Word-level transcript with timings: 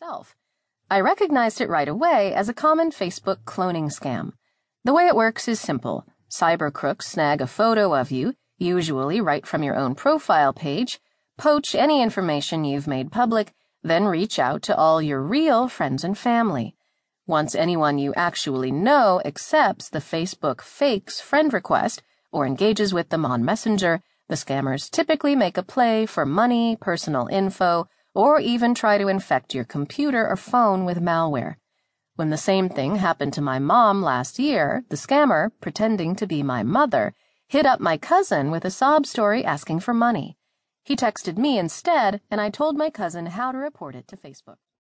myself. 0.00 0.34
I 0.90 1.00
recognized 1.00 1.60
it 1.60 1.68
right 1.68 1.88
away 1.88 2.34
as 2.34 2.48
a 2.48 2.54
common 2.54 2.90
Facebook 2.90 3.38
cloning 3.44 3.86
scam. 3.86 4.32
The 4.84 4.92
way 4.92 5.06
it 5.06 5.16
works 5.16 5.48
is 5.48 5.58
simple. 5.58 6.04
Cyber 6.30 6.72
crooks 6.72 7.06
snag 7.06 7.40
a 7.40 7.46
photo 7.46 7.94
of 7.94 8.10
you, 8.10 8.34
usually 8.58 9.20
right 9.20 9.46
from 9.46 9.62
your 9.62 9.74
own 9.74 9.94
profile 9.94 10.52
page, 10.52 11.00
poach 11.38 11.74
any 11.74 12.02
information 12.02 12.64
you've 12.64 12.86
made 12.86 13.10
public, 13.10 13.52
then 13.82 14.04
reach 14.04 14.38
out 14.38 14.62
to 14.62 14.76
all 14.76 15.00
your 15.00 15.22
real 15.22 15.68
friends 15.68 16.04
and 16.04 16.18
family. 16.18 16.74
Once 17.26 17.54
anyone 17.54 17.98
you 17.98 18.12
actually 18.14 18.70
know 18.70 19.22
accepts 19.24 19.88
the 19.88 19.98
Facebook 19.98 20.60
fake's 20.60 21.20
friend 21.20 21.52
request 21.52 22.02
or 22.32 22.46
engages 22.46 22.92
with 22.92 23.08
them 23.08 23.24
on 23.24 23.44
Messenger, 23.44 24.02
the 24.28 24.36
scammers 24.36 24.90
typically 24.90 25.34
make 25.34 25.56
a 25.56 25.62
play 25.62 26.04
for 26.06 26.26
money, 26.26 26.76
personal 26.80 27.28
info, 27.28 27.88
or 28.16 28.40
even 28.40 28.74
try 28.74 28.96
to 28.96 29.08
infect 29.08 29.54
your 29.54 29.64
computer 29.64 30.26
or 30.26 30.36
phone 30.36 30.86
with 30.86 31.02
malware. 31.02 31.56
When 32.14 32.30
the 32.30 32.38
same 32.38 32.70
thing 32.70 32.96
happened 32.96 33.34
to 33.34 33.42
my 33.42 33.58
mom 33.58 34.02
last 34.02 34.38
year, 34.38 34.84
the 34.88 34.96
scammer, 34.96 35.50
pretending 35.60 36.16
to 36.16 36.26
be 36.26 36.42
my 36.42 36.62
mother, 36.62 37.12
hit 37.46 37.66
up 37.66 37.78
my 37.78 37.98
cousin 37.98 38.50
with 38.50 38.64
a 38.64 38.70
sob 38.70 39.04
story 39.04 39.44
asking 39.44 39.80
for 39.80 39.92
money. 39.92 40.38
He 40.82 40.96
texted 40.96 41.36
me 41.36 41.58
instead, 41.58 42.22
and 42.30 42.40
I 42.40 42.48
told 42.48 42.78
my 42.78 42.88
cousin 42.88 43.26
how 43.26 43.52
to 43.52 43.58
report 43.58 43.94
it 43.94 44.08
to 44.08 44.16
Facebook. 44.16 44.56